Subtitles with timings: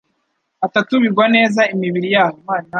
[0.65, 2.39] atatu bigwa neza imibiri yabo,